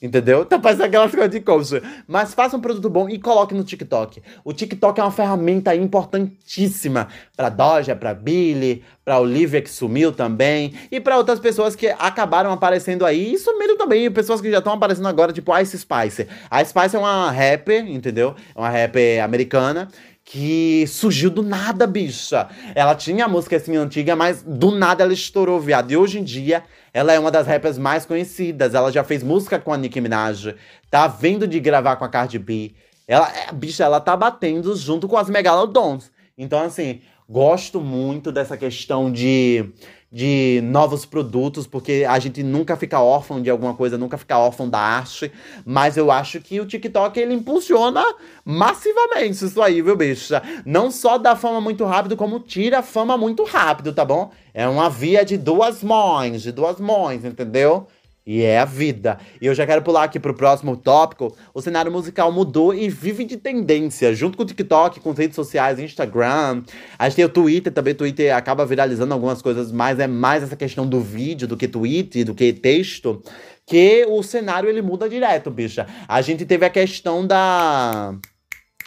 Entendeu? 0.02 0.42
Então 0.42 0.60
faz 0.60 0.82
aquelas 0.82 1.12
coisas 1.12 1.30
de 1.30 1.40
coach. 1.40 1.80
Mas 2.08 2.34
faça 2.34 2.58
um 2.58 2.60
produto 2.60 2.90
bom 2.90 3.08
e 3.08 3.20
coloque 3.20 3.54
no 3.54 3.64
TikTok. 3.64 4.24
O 4.44 4.52
TikTok 4.52 5.00
é 5.00 5.04
uma 5.04 5.12
ferramenta 5.12 5.76
importantíssima 5.76 7.08
para 7.38 7.50
Doja, 7.50 7.96
para 7.96 8.12
Billy, 8.16 8.84
para 9.06 9.20
Olivia 9.20 9.62
que 9.62 9.70
sumiu 9.70 10.12
também 10.12 10.74
e 10.92 11.00
para 11.00 11.18
outras 11.18 11.40
pessoas 11.40 11.76
que 11.76 11.88
acabaram 11.88 12.52
aparecendo 12.52 13.06
aí 13.06 13.34
e 13.34 13.38
sumiram 13.38 13.78
também, 13.78 14.10
pessoas 14.10 14.42
que 14.42 14.50
já 14.50 14.58
estão 14.58 14.74
aparecendo 14.74 15.08
agora, 15.08 15.32
tipo 15.32 15.56
Ice 15.60 15.78
Spice. 15.78 16.28
A 16.50 16.66
Spice 16.66 16.96
é 16.96 17.00
uma 17.00 17.30
rapper, 17.30 17.86
entendeu? 17.88 18.36
É 18.56 18.60
uma 18.60 18.70
rapper 18.70 19.24
americana 19.24 19.88
que 20.24 20.86
surgiu 20.88 21.30
do 21.30 21.44
nada, 21.44 21.86
bicha. 21.88 22.48
Ela 22.76 22.96
tinha 22.96 23.26
a 23.26 23.28
música 23.28 23.58
assim 23.58 23.76
antiga, 23.76 24.16
mas 24.16 24.44
do 24.44 24.72
nada 24.72 25.04
ela 25.04 25.14
estourou, 25.14 25.60
viado. 25.60 25.92
E 25.92 25.98
hoje 25.98 26.20
em 26.20 26.24
dia, 26.24 26.64
ela 26.94 27.12
é 27.12 27.20
uma 27.20 27.32
das 27.32 27.48
rappers 27.48 27.78
mais 27.78 28.06
conhecidas. 28.06 28.74
Ela 28.74 28.92
já 28.92 29.04
fez 29.04 29.24
música 29.24 29.60
com 29.60 29.74
a 29.74 29.78
Nicki 29.78 30.00
Minaj, 30.00 30.56
tá 30.90 31.08
vendo 31.08 31.48
de 31.48 31.60
gravar 31.60 31.96
com 31.96 32.06
a 32.06 32.10
Cardi 32.10 32.40
B. 32.40 32.74
Ela, 33.08 33.30
é, 33.36 33.52
bicha, 33.52 33.84
ela 33.84 34.00
tá 34.00 34.16
batendo 34.16 34.76
junto 34.76 35.08
com 35.08 35.18
as 35.18 35.30
Megalodons. 35.30 36.12
Então, 36.38 36.64
assim, 36.64 37.02
gosto 37.32 37.80
muito 37.80 38.30
dessa 38.30 38.58
questão 38.58 39.10
de 39.10 39.72
de 40.14 40.60
novos 40.66 41.06
produtos, 41.06 41.66
porque 41.66 42.06
a 42.06 42.20
gente 42.20 42.44
nunca 42.44 42.76
fica 42.76 43.00
órfão 43.00 43.42
de 43.42 43.50
alguma 43.50 43.74
coisa, 43.74 43.98
nunca 43.98 44.18
fica 44.18 44.38
órfão 44.38 44.70
da 44.70 44.78
arte. 44.78 45.32
Mas 45.66 45.96
eu 45.96 46.12
acho 46.12 46.42
que 46.42 46.60
o 46.60 46.66
TikTok 46.66 47.18
ele 47.18 47.34
impulsiona 47.34 48.04
massivamente 48.44 49.46
isso 49.46 49.62
aí, 49.62 49.82
viu, 49.82 49.96
bicha? 49.96 50.44
Não 50.66 50.92
só 50.92 51.18
dá 51.18 51.34
fama 51.34 51.62
muito 51.62 51.86
rápido, 51.86 52.18
como 52.18 52.42
tira 52.42 52.82
fama 52.82 53.18
muito 53.18 53.46
rápido, 53.46 53.94
tá 53.94 54.04
bom? 54.04 54.32
É 54.54 54.68
uma 54.68 54.90
via 54.90 55.24
de 55.24 55.38
duas 55.38 55.82
mães, 55.82 56.42
de 56.42 56.52
duas 56.52 56.78
mães, 56.78 57.24
entendeu? 57.24 57.88
E 58.26 58.44
é 58.44 58.60
a 58.60 58.66
vida. 58.66 59.18
E 59.42 59.48
eu 59.48 59.56
já 59.56 59.66
quero 59.66 59.82
pular 59.82 60.04
aqui 60.04 60.20
pro 60.20 60.34
próximo 60.34 60.78
tópico. 60.78 61.36
O 61.54 61.62
cenário 61.62 61.92
musical 61.92 62.32
mudou 62.32 62.74
e 62.74 62.88
vive 62.88 63.26
de 63.26 63.36
tendência, 63.36 64.14
junto 64.14 64.38
com 64.38 64.44
o 64.44 64.46
TikTok, 64.46 65.00
com 65.00 65.10
as 65.10 65.18
redes 65.18 65.36
sociais, 65.36 65.80
Instagram. 65.80 66.64
A 67.00 67.10
gente 67.10 67.16
tem 67.16 67.26
o 67.26 67.30
Twitter 67.30 67.74
também. 67.74 67.94
O 67.94 67.98
Twitter 67.98 68.36
acaba 68.36 68.66
viralizando 68.66 69.14
algumas 69.14 69.42
coisas, 69.42 69.72
mas 69.72 70.00
é 70.00 70.06
mais 70.06 70.44
essa 70.44 70.56
questão 70.56 70.88
do 70.88 71.02
vídeo 71.02 71.48
do 71.48 71.58
que 71.58 71.68
tweet, 71.68 72.24
do 72.24 72.36
que 72.36 72.54
texto. 72.54 73.24
Que 73.66 74.06
o 74.08 74.22
cenário 74.22 74.70
ele 74.70 74.82
muda 74.82 75.10
direto, 75.10 75.50
bicha. 75.50 75.88
A 76.08 76.22
gente 76.22 76.46
teve 76.46 76.66
a 76.66 76.70
questão 76.70 77.26
da 77.26 78.16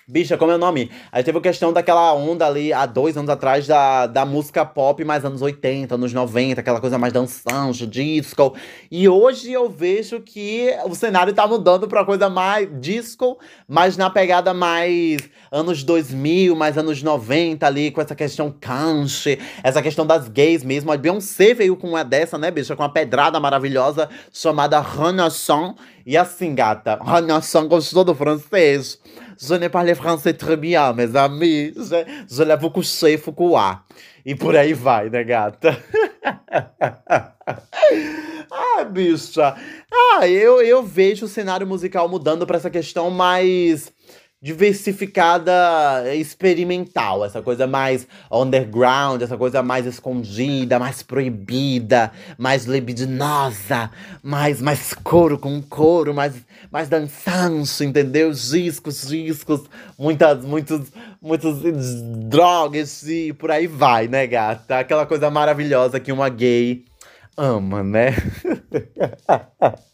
Bicha, 0.06 0.36
como 0.36 0.52
é 0.52 0.56
o 0.56 0.58
nome? 0.58 0.90
Aí 1.10 1.24
teve 1.24 1.38
a 1.38 1.40
questão 1.40 1.72
daquela 1.72 2.12
onda 2.12 2.46
ali, 2.46 2.74
há 2.74 2.84
dois 2.84 3.16
anos 3.16 3.30
atrás, 3.30 3.66
da, 3.66 4.06
da 4.06 4.26
música 4.26 4.62
pop 4.62 5.02
mais 5.02 5.24
anos 5.24 5.40
80, 5.40 5.94
anos 5.94 6.12
90, 6.12 6.60
aquela 6.60 6.78
coisa 6.78 6.98
mais 6.98 7.10
dançante, 7.10 7.86
disco. 7.86 8.54
E 8.90 9.08
hoje 9.08 9.50
eu 9.50 9.70
vejo 9.70 10.20
que 10.20 10.68
o 10.84 10.94
cenário 10.94 11.32
tá 11.32 11.46
mudando 11.46 11.88
pra 11.88 12.04
coisa 12.04 12.28
mais 12.28 12.68
disco, 12.82 13.38
mas 13.66 13.96
na 13.96 14.10
pegada 14.10 14.52
mais 14.52 15.22
anos 15.50 15.82
2000, 15.82 16.54
mais 16.54 16.76
anos 16.76 17.02
90 17.02 17.66
ali, 17.66 17.90
com 17.90 18.02
essa 18.02 18.14
questão 18.14 18.54
country, 18.60 19.38
essa 19.62 19.80
questão 19.80 20.06
das 20.06 20.28
gays 20.28 20.62
mesmo. 20.62 20.92
A 20.92 20.98
Beyoncé 20.98 21.54
veio 21.54 21.76
com 21.76 21.88
uma 21.88 22.04
dessa, 22.04 22.36
né, 22.36 22.50
bicha? 22.50 22.76
Com 22.76 22.82
uma 22.82 22.92
pedrada 22.92 23.40
maravilhosa 23.40 24.10
chamada 24.30 24.78
Renaissance. 24.80 25.76
E 26.04 26.14
assim, 26.14 26.54
gata, 26.54 26.98
Renaissance 27.02 27.66
gostou 27.66 28.04
do 28.04 28.14
francês. 28.14 29.00
Je 29.40 29.54
ne 29.54 29.68
parle 29.68 29.94
français 29.94 30.32
très 30.32 30.56
bien, 30.56 30.92
mes 30.92 31.16
amis. 31.16 31.72
Je, 31.76 32.04
je 32.28 32.44
levo 32.44 32.70
com 32.70 32.82
C, 32.82 33.18
Fukuá. 33.18 33.84
E 34.24 34.34
por 34.34 34.56
aí 34.56 34.72
vai, 34.72 35.10
né, 35.10 35.22
gata? 35.22 35.76
ah, 38.50 38.84
bicha. 38.84 39.54
Ah, 39.92 40.26
eu, 40.28 40.62
eu 40.62 40.82
vejo 40.82 41.26
o 41.26 41.28
cenário 41.28 41.66
musical 41.66 42.08
mudando 42.08 42.46
para 42.46 42.56
essa 42.56 42.70
questão 42.70 43.10
mais 43.10 43.92
diversificada 44.44 46.14
experimental, 46.14 47.24
essa 47.24 47.40
coisa 47.40 47.66
mais 47.66 48.06
underground, 48.30 49.22
essa 49.22 49.38
coisa 49.38 49.62
mais 49.62 49.86
escondida, 49.86 50.78
mais 50.78 51.02
proibida, 51.02 52.12
mais 52.36 52.66
libidinosa, 52.66 53.90
mais 54.22 54.60
mais 54.60 54.92
couro 54.92 55.38
com 55.38 55.62
couro, 55.62 56.12
mais 56.12 56.34
mais 56.70 56.90
dançante, 56.90 57.86
entendeu? 57.86 58.32
Discos, 58.32 59.08
discos, 59.08 59.62
muitas 59.98 60.44
muitos 60.44 60.92
muitos 61.22 61.62
drogas 62.28 63.02
e 63.04 63.32
por 63.32 63.50
aí 63.50 63.66
vai, 63.66 64.08
né, 64.08 64.26
gata? 64.26 64.78
Aquela 64.78 65.06
coisa 65.06 65.30
maravilhosa 65.30 65.98
que 65.98 66.12
uma 66.12 66.28
gay 66.28 66.84
ama, 67.34 67.82
né? 67.82 68.10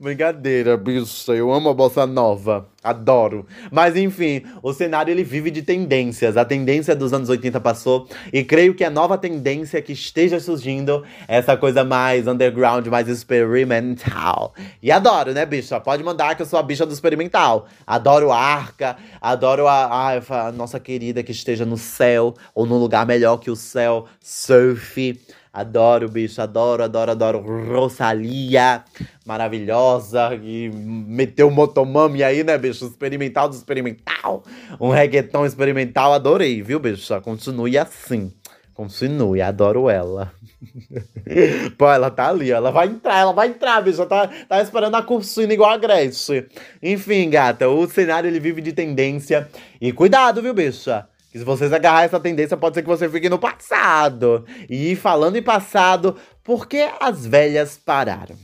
Brincadeira, 0.00 0.76
bicha. 0.76 1.32
Eu 1.32 1.52
amo 1.52 1.68
a 1.68 1.74
bossa 1.74 2.06
nova. 2.06 2.68
Adoro. 2.82 3.46
Mas 3.70 3.96
enfim, 3.96 4.42
o 4.60 4.72
cenário 4.72 5.12
ele 5.12 5.22
vive 5.22 5.50
de 5.50 5.62
tendências. 5.62 6.36
A 6.36 6.44
tendência 6.44 6.96
dos 6.96 7.12
anos 7.12 7.28
80 7.28 7.60
passou 7.60 8.08
e 8.32 8.42
creio 8.42 8.74
que 8.74 8.82
a 8.82 8.90
nova 8.90 9.16
tendência 9.16 9.80
que 9.80 9.92
esteja 9.92 10.40
surgindo 10.40 11.04
é 11.28 11.36
essa 11.36 11.56
coisa 11.56 11.84
mais 11.84 12.26
underground, 12.26 12.86
mais 12.88 13.06
experimental. 13.08 14.52
E 14.82 14.90
adoro, 14.90 15.32
né, 15.32 15.46
bicha? 15.46 15.78
Pode 15.78 16.02
mandar 16.02 16.34
que 16.34 16.42
eu 16.42 16.46
sou 16.46 16.58
a 16.58 16.62
bicha 16.62 16.84
do 16.84 16.92
experimental. 16.92 17.68
Adoro 17.86 18.32
a 18.32 18.38
arca, 18.38 18.96
adoro 19.20 19.68
a, 19.68 20.16
a, 20.18 20.48
a 20.48 20.52
nossa 20.52 20.80
querida 20.80 21.22
que 21.22 21.30
esteja 21.30 21.64
no 21.64 21.76
céu 21.76 22.34
ou 22.52 22.66
num 22.66 22.78
lugar 22.78 23.06
melhor 23.06 23.36
que 23.36 23.50
o 23.50 23.56
céu, 23.56 24.06
surf. 24.20 25.20
Adoro, 25.52 26.08
bicho, 26.08 26.40
adoro, 26.40 26.82
adoro, 26.82 27.10
adoro. 27.10 27.40
Rosalia, 27.40 28.82
maravilhosa, 29.26 30.34
e 30.42 30.70
meteu 30.72 31.48
o 31.48 31.50
motomami 31.50 32.22
aí, 32.22 32.42
né, 32.42 32.56
bicho? 32.56 32.86
Experimental 32.86 33.50
do 33.50 33.54
experimental. 33.54 34.42
Um 34.80 34.88
reggaeton 34.88 35.44
experimental, 35.44 36.14
adorei, 36.14 36.62
viu, 36.62 36.80
bicho? 36.80 37.20
Continue 37.20 37.76
assim. 37.76 38.32
Continue, 38.72 39.42
adoro 39.42 39.90
ela. 39.90 40.32
Pô, 41.76 41.86
ela 41.86 42.10
tá 42.10 42.30
ali, 42.30 42.50
ela 42.50 42.70
vai 42.70 42.86
entrar, 42.86 43.18
ela 43.18 43.32
vai 43.34 43.48
entrar, 43.48 43.82
bicho. 43.82 44.06
Tá, 44.06 44.30
tá 44.48 44.62
esperando 44.62 44.94
a 44.94 45.02
cursina 45.02 45.52
igual 45.52 45.70
a 45.70 45.76
Gretchen. 45.76 46.46
Enfim, 46.82 47.28
gata, 47.28 47.68
o 47.68 47.86
cenário 47.86 48.26
ele 48.26 48.40
vive 48.40 48.62
de 48.62 48.72
tendência. 48.72 49.46
E 49.78 49.92
cuidado, 49.92 50.40
viu, 50.40 50.54
bicha? 50.54 51.06
Que 51.32 51.38
se 51.38 51.44
vocês 51.44 51.72
agarrar 51.72 52.04
essa 52.04 52.20
tendência, 52.20 52.58
pode 52.58 52.74
ser 52.74 52.82
que 52.82 52.88
você 52.88 53.08
fique 53.08 53.30
no 53.30 53.38
passado. 53.38 54.44
E 54.68 54.94
falando 54.94 55.36
em 55.36 55.42
passado, 55.42 56.14
por 56.44 56.68
que 56.68 56.86
as 57.00 57.24
velhas 57.24 57.78
pararam? 57.82 58.36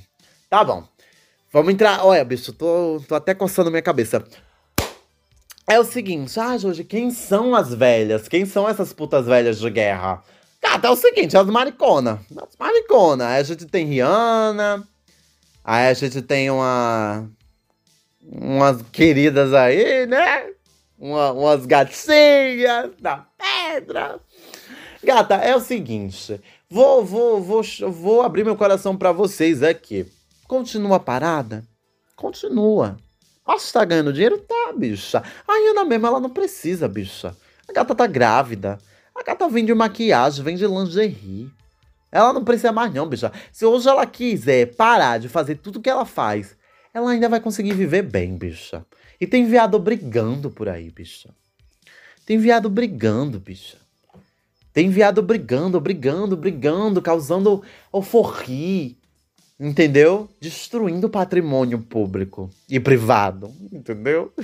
Tá 0.49 0.65
bom. 0.65 0.83
Vamos 1.53 1.75
entrar. 1.75 2.03
Olha, 2.05 2.25
bicho, 2.25 2.51
tô, 2.51 3.03
tô 3.07 3.15
até 3.15 3.35
coçando 3.35 3.71
minha 3.71 3.83
cabeça. 3.83 4.25
É 5.67 5.79
o 5.79 5.85
seguinte, 5.85 6.41
ah, 6.41 6.57
Jorge, 6.57 6.83
quem 6.83 7.11
são 7.11 7.55
as 7.55 7.75
velhas? 7.75 8.27
Quem 8.27 8.47
são 8.47 8.67
essas 8.67 8.91
putas 8.95 9.27
velhas 9.27 9.59
de 9.61 9.69
guerra? 9.69 10.23
Cara, 10.63 10.89
é 10.89 10.91
o 10.91 10.97
seguinte, 10.97 11.37
as 11.37 11.47
maricona. 11.47 12.21
As 12.35 12.57
maricona. 12.59 13.29
Aí 13.29 13.41
a 13.41 13.43
gente 13.43 13.67
tem 13.67 13.85
Rihanna. 13.85 14.83
Aí 15.63 15.89
a 15.89 15.93
gente 15.93 16.23
tem 16.23 16.51
uma. 16.51 17.29
Umas 18.23 18.81
queridas 18.91 19.53
aí, 19.53 20.07
né? 20.07 20.47
Uma, 20.99 21.33
umas 21.33 21.65
gatinhas 21.65 22.91
da 23.01 23.25
pedra. 23.39 24.19
Gata, 25.03 25.37
é 25.37 25.55
o 25.55 25.61
seguinte, 25.61 26.41
vou, 26.69 27.05
vou, 27.05 27.41
vou, 27.41 27.63
vou 27.91 28.23
abrir 28.23 28.45
meu 28.45 28.57
coração 28.57 28.97
para 28.97 29.13
vocês 29.13 29.63
aqui. 29.63 30.07
Continua 30.49 30.99
parada? 30.99 31.65
Continua. 32.17 32.97
Mas 33.47 33.71
tá 33.71 33.85
ganhando 33.85 34.13
dinheiro? 34.13 34.39
Tá, 34.39 34.73
bicha. 34.77 35.23
A 35.47 35.53
Ana 35.71 35.85
mesmo, 35.85 36.07
ela 36.07 36.21
não 36.21 36.29
precisa, 36.29 36.89
bicha. 36.89 37.35
A 37.69 37.73
gata 37.73 37.95
tá 37.95 38.07
grávida. 38.07 38.79
A 39.15 39.23
gata 39.23 39.49
vende 39.49 39.73
maquiagem, 39.73 40.45
vende 40.45 40.67
lingerie. 40.67 41.51
Ela 42.11 42.33
não 42.33 42.45
precisa 42.45 42.73
mais 42.73 42.93
não, 42.93 43.07
bicha. 43.07 43.33
Se 43.53 43.65
hoje 43.65 43.89
ela 43.89 44.05
quiser 44.05 44.75
parar 44.75 45.19
de 45.19 45.29
fazer 45.29 45.57
tudo 45.57 45.81
que 45.81 45.89
ela 45.89 46.05
faz, 46.05 46.57
ela 46.93 47.11
ainda 47.11 47.29
vai 47.29 47.41
conseguir 47.41 47.73
viver 47.73 48.03
bem, 48.03 48.37
bicha. 48.37 48.85
E 49.21 49.27
tem 49.27 49.47
viado 49.47 49.79
brigando 49.79 50.51
por 50.51 50.69
aí, 50.69 50.91
bicha. 50.91 51.31
Tem 52.25 52.39
viado 52.39 52.69
brigando, 52.69 53.39
bicha. 53.39 53.79
Tem 54.73 54.91
viado 54.91 55.23
brigando, 55.23 55.81
brigando, 55.81 56.37
brigando, 56.37 57.03
causando 57.03 57.63
euforia. 57.93 58.95
Entendeu? 59.59 60.29
Destruindo 60.41 61.09
o 61.09 61.11
patrimônio 61.11 61.81
público 61.81 62.49
e 62.69 62.79
privado. 62.79 63.53
Entendeu? 63.73 64.33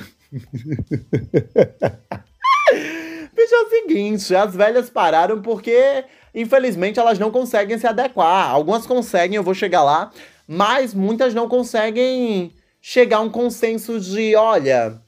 Bicho, 3.35 3.55
é 3.55 3.59
o 3.59 3.69
seguinte, 3.69 4.35
as 4.35 4.55
velhas 4.55 4.89
pararam 4.89 5.43
porque, 5.43 6.05
infelizmente, 6.35 7.01
elas 7.01 7.19
não 7.19 7.31
conseguem 7.31 7.79
se 7.79 7.87
adequar. 7.87 8.51
Algumas 8.51 8.87
conseguem, 8.87 9.37
eu 9.37 9.43
vou 9.43 9.55
chegar 9.55 9.83
lá, 9.83 10.11
mas 10.47 10.95
muitas 10.95 11.35
não 11.35 11.49
conseguem 11.49 12.53
chegar 12.81 13.19
a 13.19 13.21
um 13.21 13.31
consenso 13.31 13.99
de, 13.99 14.37
olha, 14.37 15.01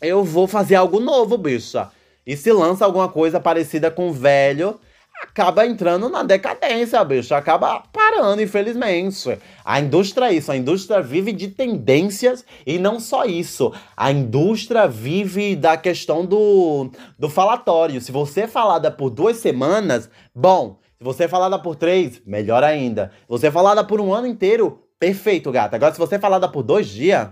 eu 0.00 0.24
vou 0.24 0.46
fazer 0.46 0.74
algo 0.74 1.00
novo, 1.00 1.36
bicha. 1.36 1.90
E 2.26 2.36
se 2.36 2.52
lança 2.52 2.84
alguma 2.84 3.08
coisa 3.08 3.40
parecida 3.40 3.90
com 3.90 4.08
o 4.08 4.12
velho, 4.12 4.78
acaba 5.22 5.66
entrando 5.66 6.08
na 6.08 6.22
decadência, 6.22 7.02
bicho. 7.04 7.34
Acaba 7.34 7.82
parando, 7.92 8.42
infelizmente. 8.42 9.38
A 9.64 9.80
indústria 9.80 10.26
é 10.26 10.34
isso. 10.34 10.50
A 10.50 10.56
indústria 10.56 11.00
vive 11.00 11.32
de 11.32 11.48
tendências 11.48 12.44
e 12.66 12.78
não 12.78 12.98
só 12.98 13.24
isso. 13.24 13.72
A 13.96 14.10
indústria 14.10 14.86
vive 14.86 15.56
da 15.56 15.76
questão 15.76 16.24
do, 16.24 16.90
do 17.18 17.28
falatório. 17.28 18.00
Se 18.00 18.12
você 18.12 18.42
é 18.42 18.48
falada 18.48 18.90
por 18.90 19.10
duas 19.10 19.38
semanas, 19.38 20.10
bom. 20.34 20.81
Se 21.02 21.04
você 21.04 21.24
é 21.24 21.28
falada 21.28 21.58
por 21.58 21.74
três, 21.74 22.22
melhor 22.24 22.62
ainda. 22.62 23.10
Se 23.22 23.28
você 23.28 23.48
é 23.48 23.50
falada 23.50 23.82
por 23.82 24.00
um 24.00 24.14
ano 24.14 24.24
inteiro, 24.24 24.86
perfeito, 25.00 25.50
gata. 25.50 25.74
Agora, 25.74 25.92
se 25.92 25.98
você 25.98 26.14
é 26.14 26.18
falada 26.20 26.48
por 26.48 26.62
dois 26.62 26.86
dias, 26.86 27.26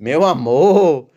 meu 0.00 0.24
amor. 0.24 1.10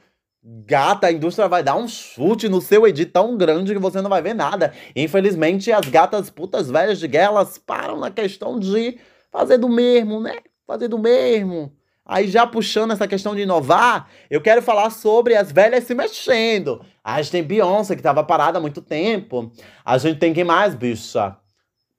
Gata, 0.43 1.07
a 1.07 1.11
indústria 1.13 1.47
vai 1.47 1.63
dar 1.63 1.77
um 1.77 1.87
chute 1.87 2.49
no 2.49 2.59
seu 2.59 2.85
edit 2.85 3.09
tão 3.09 3.37
grande 3.37 3.71
que 3.71 3.79
você 3.79 4.01
não 4.01 4.09
vai 4.09 4.21
ver 4.21 4.33
nada. 4.33 4.73
Infelizmente, 4.97 5.71
as 5.71 5.87
gatas 5.87 6.29
putas 6.29 6.69
velhas 6.69 6.99
de 6.99 7.07
guerra, 7.07 7.27
elas 7.27 7.57
param 7.57 7.97
na 7.97 8.11
questão 8.11 8.59
de 8.59 8.99
fazer 9.31 9.57
do 9.57 9.69
mesmo, 9.69 10.19
né? 10.19 10.39
Fazer 10.67 10.89
do 10.89 10.99
mesmo. 10.99 11.71
Aí 12.05 12.27
já 12.27 12.45
puxando 12.45 12.91
essa 12.91 13.07
questão 13.07 13.33
de 13.33 13.43
inovar, 13.43 14.09
eu 14.29 14.41
quero 14.41 14.61
falar 14.61 14.89
sobre 14.89 15.37
as 15.37 15.53
velhas 15.53 15.85
se 15.85 15.95
mexendo. 15.95 16.81
A 17.01 17.21
gente 17.21 17.31
tem 17.31 17.43
Beyoncé, 17.43 17.95
que 17.95 18.01
tava 18.01 18.25
parada 18.25 18.57
há 18.57 18.61
muito 18.61 18.81
tempo. 18.81 19.49
A 19.85 19.97
gente 19.97 20.19
tem 20.19 20.33
quem 20.33 20.43
mais, 20.43 20.75
bicha? 20.75 21.37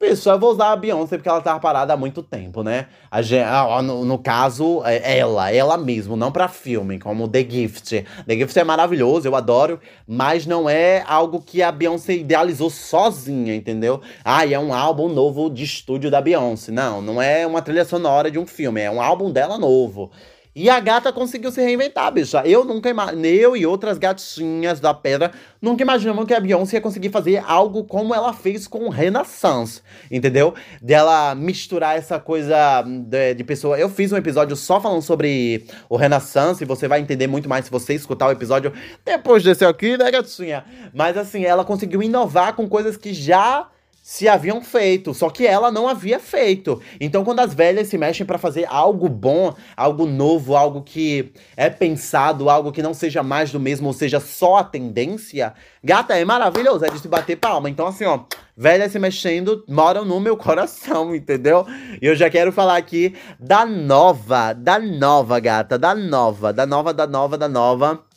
Pessoal, 0.00 0.38
vou 0.38 0.52
usar 0.52 0.70
a 0.70 0.76
Beyoncé 0.76 1.16
porque 1.16 1.28
ela 1.28 1.40
tá 1.40 1.58
parada 1.58 1.92
há 1.92 1.96
muito 1.96 2.22
tempo, 2.22 2.62
né? 2.62 2.86
A, 3.10 3.82
no, 3.82 4.04
no 4.04 4.16
caso, 4.16 4.80
é 4.84 5.18
ela, 5.18 5.50
ela 5.50 5.76
mesmo, 5.76 6.16
não 6.16 6.30
para 6.30 6.46
filme, 6.46 7.00
como 7.00 7.26
The 7.26 7.40
Gift. 7.40 8.04
The 8.24 8.36
Gift 8.36 8.56
é 8.56 8.62
maravilhoso, 8.62 9.26
eu 9.26 9.34
adoro, 9.34 9.80
mas 10.06 10.46
não 10.46 10.70
é 10.70 11.02
algo 11.04 11.42
que 11.42 11.64
a 11.64 11.72
Beyoncé 11.72 12.14
idealizou 12.14 12.70
sozinha, 12.70 13.56
entendeu? 13.56 14.00
Ah, 14.24 14.46
e 14.46 14.54
é 14.54 14.58
um 14.60 14.72
álbum 14.72 15.08
novo 15.08 15.50
de 15.50 15.64
estúdio 15.64 16.12
da 16.12 16.20
Beyoncé. 16.20 16.70
Não, 16.70 17.02
não 17.02 17.20
é 17.20 17.44
uma 17.44 17.60
trilha 17.60 17.84
sonora 17.84 18.30
de 18.30 18.38
um 18.38 18.46
filme, 18.46 18.80
é 18.80 18.88
um 18.88 19.02
álbum 19.02 19.32
dela 19.32 19.58
novo. 19.58 20.12
E 20.58 20.68
a 20.68 20.80
gata 20.80 21.12
conseguiu 21.12 21.52
se 21.52 21.62
reinventar, 21.62 22.10
bicha. 22.10 22.42
Eu 22.44 22.64
nunca 22.64 22.88
eu 23.22 23.56
e 23.56 23.64
outras 23.64 23.96
gatinhas 23.96 24.80
da 24.80 24.92
pedra, 24.92 25.30
nunca 25.62 25.84
imaginamos 25.84 26.24
que 26.24 26.34
a 26.34 26.40
Beyoncé 26.40 26.78
ia 26.78 26.80
conseguir 26.80 27.10
fazer 27.10 27.40
algo 27.46 27.84
como 27.84 28.12
ela 28.12 28.32
fez 28.32 28.66
com 28.66 28.88
Renaissance, 28.88 29.80
entendeu? 30.10 30.52
Dela 30.82 31.32
misturar 31.36 31.96
essa 31.96 32.18
coisa 32.18 32.82
de, 32.82 33.34
de, 33.34 33.44
pessoa. 33.44 33.78
Eu 33.78 33.88
fiz 33.88 34.10
um 34.10 34.16
episódio 34.16 34.56
só 34.56 34.80
falando 34.80 35.02
sobre 35.02 35.64
o 35.88 35.96
Renaissance, 35.96 36.64
e 36.64 36.66
você 36.66 36.88
vai 36.88 36.98
entender 36.98 37.28
muito 37.28 37.48
mais 37.48 37.66
se 37.66 37.70
você 37.70 37.94
escutar 37.94 38.26
o 38.26 38.32
episódio 38.32 38.72
depois 39.04 39.44
desse 39.44 39.64
aqui, 39.64 39.96
né, 39.96 40.10
gatinha? 40.10 40.64
Mas 40.92 41.16
assim, 41.16 41.44
ela 41.44 41.64
conseguiu 41.64 42.02
inovar 42.02 42.56
com 42.56 42.68
coisas 42.68 42.96
que 42.96 43.14
já 43.14 43.68
se 44.08 44.26
haviam 44.26 44.62
feito, 44.62 45.12
só 45.12 45.28
que 45.28 45.46
ela 45.46 45.70
não 45.70 45.86
havia 45.86 46.18
feito. 46.18 46.80
Então, 46.98 47.22
quando 47.22 47.40
as 47.40 47.52
velhas 47.52 47.88
se 47.88 47.98
mexem 47.98 48.24
para 48.24 48.38
fazer 48.38 48.64
algo 48.66 49.06
bom, 49.06 49.54
algo 49.76 50.06
novo, 50.06 50.56
algo 50.56 50.80
que 50.80 51.30
é 51.54 51.68
pensado, 51.68 52.48
algo 52.48 52.72
que 52.72 52.82
não 52.82 52.94
seja 52.94 53.22
mais 53.22 53.52
do 53.52 53.60
mesmo, 53.60 53.88
ou 53.88 53.92
seja, 53.92 54.18
só 54.18 54.56
a 54.56 54.64
tendência, 54.64 55.52
gata, 55.84 56.16
é 56.16 56.24
maravilhoso, 56.24 56.86
é 56.86 56.90
de 56.90 56.98
se 56.98 57.06
bater 57.06 57.36
palma. 57.36 57.68
Então, 57.68 57.86
assim, 57.86 58.06
ó, 58.06 58.20
velhas 58.56 58.92
se 58.92 58.98
mexendo 58.98 59.62
moram 59.68 60.06
no 60.06 60.18
meu 60.18 60.38
coração, 60.38 61.12
entendeu? 61.14 61.66
E 62.00 62.06
eu 62.06 62.16
já 62.16 62.30
quero 62.30 62.50
falar 62.50 62.78
aqui 62.78 63.14
da 63.38 63.66
nova, 63.66 64.54
da 64.54 64.78
nova, 64.78 65.38
gata, 65.38 65.78
da 65.78 65.94
nova, 65.94 66.50
da 66.50 66.64
nova, 66.64 66.94
da 66.94 67.06
nova, 67.06 67.36
da 67.36 67.46
nova 67.46 68.07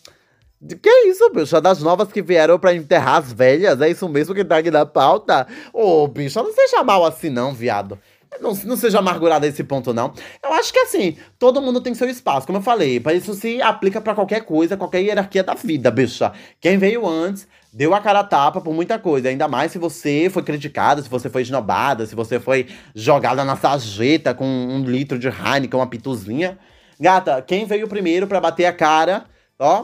que 0.82 0.90
é 0.90 1.08
isso, 1.08 1.30
bicho? 1.32 1.60
Das 1.60 1.82
novas 1.82 2.12
que 2.12 2.22
vieram 2.22 2.60
pra 2.60 2.74
enterrar 2.74 3.18
as 3.18 3.34
velhas? 3.34 3.82
É 3.82 3.90
isso 3.90 4.08
mesmo 4.08 4.36
que 4.36 4.46
tá 4.46 4.58
aqui 4.58 4.70
na 4.70 4.86
pauta? 4.86 5.48
Ô, 5.74 6.08
bicho, 6.08 6.42
não 6.42 6.54
seja 6.54 6.84
mal 6.84 7.06
assim, 7.06 7.30
não, 7.30 7.54
viado. 7.54 7.98
Não, 8.40 8.54
não 8.64 8.78
seja 8.78 9.00
amargurado 9.00 9.46
a 9.46 9.50
esse 9.50 9.64
ponto, 9.64 9.94
não. 9.94 10.14
Eu 10.42 10.54
acho 10.54 10.72
que 10.72 10.80
assim, 10.80 11.18
todo 11.38 11.62
mundo 11.62 11.82
tem 11.82 11.94
seu 11.94 12.10
espaço, 12.10 12.48
como 12.48 12.60
eu 12.60 12.64
falei. 12.64 13.02
Isso 13.14 13.34
se 13.34 13.62
aplica 13.62 14.00
para 14.00 14.16
qualquer 14.16 14.42
coisa, 14.46 14.78
qualquer 14.78 15.02
hierarquia 15.02 15.44
da 15.44 15.54
vida, 15.54 15.92
bicha. 15.92 16.32
Quem 16.60 16.78
veio 16.78 17.06
antes 17.06 17.48
deu 17.74 17.94
a 17.94 18.00
cara 18.00 18.20
a 18.20 18.24
tapa 18.24 18.62
por 18.62 18.74
muita 18.74 18.98
coisa. 18.98 19.30
Ainda 19.30 19.48
mais 19.48 19.72
se 19.72 19.78
você 19.78 20.30
foi 20.32 20.44
criticada, 20.44 21.02
se 21.02 21.10
você 21.10 21.30
foi 21.30 21.42
esnobada, 21.42 22.06
se 22.06 22.16
você 22.16 22.40
foi 22.40 22.68
jogada 22.96 23.44
na 23.44 23.58
sarjeta 23.58 24.34
com 24.34 24.46
um 24.46 24.84
litro 24.84 25.20
de 25.20 25.28
Heineken, 25.28 25.80
uma 25.80 25.88
pituzinha. 25.88 26.58
Gata, 27.00 27.42
quem 27.42 27.66
veio 27.66 27.88
primeiro 27.88 28.28
para 28.28 28.40
bater 28.40 28.66
a 28.66 28.74
cara, 28.74 29.26
ó, 29.60 29.84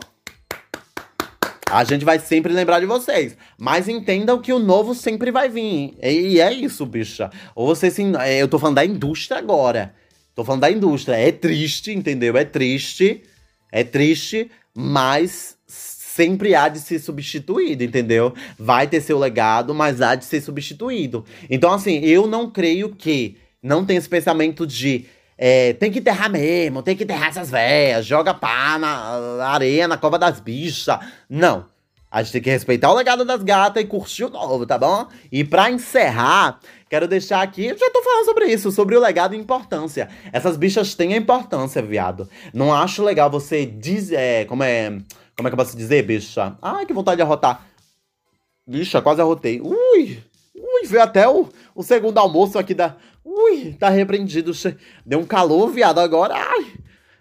a 1.70 1.84
gente 1.84 2.06
vai 2.06 2.20
sempre 2.20 2.54
lembrar 2.54 2.80
de 2.80 2.86
vocês. 2.86 3.38
Mas 3.58 3.88
entendam 3.88 4.40
que 4.40 4.54
o 4.54 4.60
novo 4.60 4.94
sempre 4.94 5.32
vai 5.32 5.50
vir. 5.50 5.94
E 6.02 6.40
é 6.40 6.52
isso, 6.54 6.86
bicha. 6.86 7.30
Ou 7.56 7.68
você 7.68 7.92
se. 7.92 8.04
É, 8.20 8.42
eu 8.42 8.48
tô 8.48 8.58
falando 8.58 8.76
da 8.76 8.86
indústria 8.86 9.38
agora. 9.38 9.94
Tô 10.34 10.44
falando 10.44 10.62
da 10.62 10.72
indústria. 10.72 11.16
É 11.16 11.32
triste, 11.32 11.92
entendeu? 11.92 12.38
É 12.38 12.46
triste. 12.46 13.24
É 13.72 13.84
triste, 13.84 14.50
mas 14.74 15.58
sempre 15.68 16.56
há 16.56 16.70
de 16.70 16.80
ser 16.80 17.00
substituído, 17.00 17.84
entendeu? 17.84 18.34
Vai 18.58 18.88
ter 18.88 19.02
seu 19.02 19.20
legado, 19.20 19.76
mas 19.76 20.02
há 20.02 20.16
de 20.16 20.26
ser 20.26 20.42
substituído. 20.42 21.26
Então, 21.50 21.72
assim, 21.72 22.00
eu 22.00 22.26
não 22.26 22.50
creio 22.50 22.90
que 22.96 23.38
não 23.62 23.86
tem 23.86 23.98
esse 23.98 24.10
pensamento 24.10 24.66
de 24.66 25.06
é, 25.38 25.74
tem 25.74 25.92
que 25.92 26.00
enterrar 26.00 26.30
mesmo, 26.30 26.82
tem 26.82 26.96
que 26.96 27.04
enterrar 27.04 27.30
essas 27.30 27.50
velhas, 27.52 28.06
joga 28.06 28.34
pá 28.34 28.78
na 28.80 29.46
areia, 29.48 29.88
na 29.88 29.98
cova 29.98 30.18
das 30.18 30.40
bichas. 30.40 30.98
Não. 31.30 31.66
A 32.10 32.24
gente 32.24 32.32
tem 32.32 32.42
que 32.42 32.50
respeitar 32.50 32.90
o 32.90 32.96
legado 32.96 33.26
das 33.26 33.44
gatas 33.44 33.84
e 33.84 33.86
curtir 33.86 34.24
o 34.24 34.30
novo, 34.30 34.66
tá 34.66 34.78
bom? 34.78 35.08
E 35.30 35.44
para 35.44 35.70
encerrar, 35.70 36.60
quero 36.90 37.06
deixar 37.06 37.42
aqui, 37.42 37.68
já 37.68 37.92
tô 37.92 38.02
falando 38.02 38.26
sobre 38.26 38.46
isso, 38.46 38.72
sobre 38.72 38.96
o 38.96 39.00
legado 39.00 39.36
e 39.36 39.38
importância. 39.38 40.08
Essas 40.32 40.56
bichas 40.56 40.96
têm 40.96 41.14
a 41.14 41.18
importância, 41.18 41.82
viado. 41.82 42.30
Não 42.54 42.74
acho 42.74 43.04
legal 43.04 43.30
você 43.30 43.66
dizer, 43.66 44.16
é, 44.16 44.46
como 44.46 44.64
é, 44.64 44.90
como 45.36 45.48
é 45.48 45.52
que 45.52 45.54
eu 45.54 45.58
posso 45.58 45.76
dizer, 45.76 46.02
bicha? 46.04 46.58
Ai, 46.62 46.86
que 46.86 46.94
vontade 46.94 47.18
de 47.18 47.24
arrotar. 47.24 47.68
Bicha, 48.66 49.02
quase 49.02 49.20
arrotei. 49.20 49.60
Ui, 49.60 50.24
ui, 50.56 50.88
veio 50.88 51.04
até 51.04 51.28
o, 51.28 51.50
o 51.76 51.84
segundo 51.84 52.18
almoço 52.18 52.58
aqui 52.58 52.74
da, 52.74 52.96
Ui, 53.30 53.76
tá 53.78 53.90
repreendido. 53.90 54.54
Deu 55.06 55.20
um 55.20 55.26
calor, 55.26 55.70
viado, 55.70 56.00
agora. 56.00 56.34
Ai, 56.34 56.68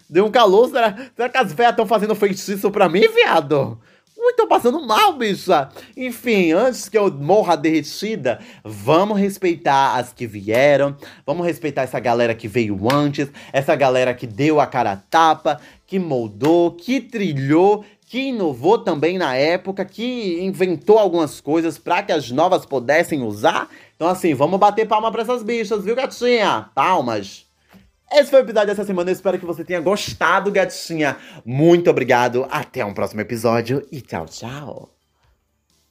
deu 0.09 0.25
um 0.25 0.31
calor. 0.31 0.69
Será, 0.69 0.95
será 1.13 1.27
que 1.27 1.37
as 1.37 1.51
velhas 1.51 1.71
estão 1.71 1.85
fazendo 1.85 2.15
feitiço 2.15 2.71
pra 2.71 2.87
mim, 2.87 3.05
viado? 3.13 3.77
Ui, 4.17 4.33
tô 4.33 4.47
passando 4.47 4.81
mal, 4.87 5.13
bicha. 5.13 5.67
Enfim, 5.97 6.53
antes 6.53 6.87
que 6.87 6.97
eu 6.97 7.11
morra 7.11 7.57
derretida, 7.57 8.39
vamos 8.63 9.19
respeitar 9.19 9.95
as 9.97 10.13
que 10.13 10.25
vieram. 10.25 10.95
Vamos 11.25 11.45
respeitar 11.45 11.81
essa 11.81 11.99
galera 11.99 12.33
que 12.33 12.47
veio 12.47 12.79
antes. 12.89 13.29
Essa 13.51 13.75
galera 13.75 14.13
que 14.13 14.25
deu 14.25 14.61
a 14.61 14.65
cara 14.65 14.93
a 14.93 14.97
tapa, 14.97 15.59
que 15.85 15.99
moldou, 15.99 16.71
que 16.71 17.01
trilhou, 17.01 17.83
que 18.05 18.29
inovou 18.29 18.79
também 18.79 19.17
na 19.17 19.35
época, 19.35 19.83
que 19.83 20.39
inventou 20.41 20.97
algumas 20.97 21.41
coisas 21.41 21.77
para 21.77 22.01
que 22.01 22.13
as 22.13 22.31
novas 22.31 22.65
pudessem 22.65 23.21
usar. 23.21 23.69
Então, 23.97 24.07
assim, 24.07 24.35
vamos 24.35 24.59
bater 24.59 24.87
palma 24.87 25.11
pra 25.11 25.23
essas 25.23 25.41
bichas, 25.41 25.83
viu, 25.83 25.95
gatinha? 25.95 26.69
Palmas. 26.73 27.47
Esse 28.11 28.29
foi 28.29 28.39
o 28.39 28.43
episódio 28.43 28.67
dessa 28.67 28.85
semana. 28.85 29.09
Eu 29.09 29.13
espero 29.13 29.39
que 29.39 29.45
você 29.45 29.65
tenha 29.65 29.81
gostado, 29.81 30.51
gatinha. 30.51 31.17
Muito 31.43 31.89
obrigado. 31.89 32.47
Até 32.49 32.85
um 32.85 32.93
próximo 32.93 33.21
episódio 33.21 33.85
e 33.91 33.99
tchau, 33.99 34.27
tchau. 34.27 34.96